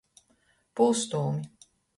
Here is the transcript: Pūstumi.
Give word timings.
Pūstumi. 0.79 1.47